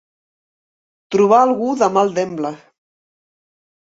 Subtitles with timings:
[1.15, 2.53] Trobar algú de mal demble.